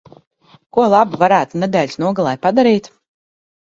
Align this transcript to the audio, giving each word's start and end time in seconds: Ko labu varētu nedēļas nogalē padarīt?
Ko 0.77 0.85
labu 0.93 1.19
varētu 1.25 1.61
nedēļas 1.65 1.99
nogalē 2.05 2.33
padarīt? 2.47 2.91